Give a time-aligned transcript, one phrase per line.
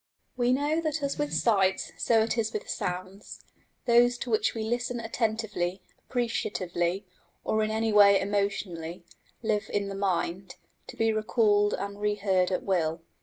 [0.35, 3.45] We know that as with sights so it is with sounds:
[3.85, 7.05] those to which we listen attentively, appreciatively,
[7.43, 9.05] or in any way emotionally,
[9.43, 10.55] live in the mind,
[10.87, 13.03] to be recalled and reheard at will.